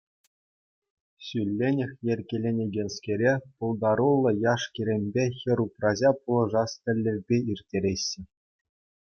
Ҫулленех 1.25 1.91
йӗркеленекенскере 2.07 3.33
пултаруллӑ 3.59 4.31
яш-кӗрӗмпе 4.53 5.25
хӗр-упраҫа 5.43 6.11
пулӑшас 6.23 6.71
тӗллевпе 6.83 7.37
ирттереҫҫӗ. 7.51 8.21